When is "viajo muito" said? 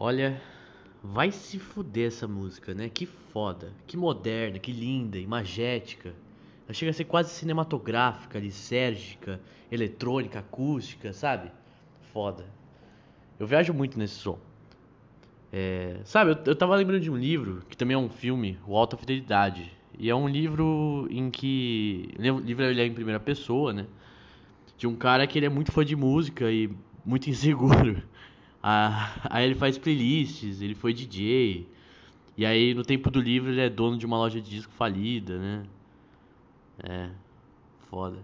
13.46-13.98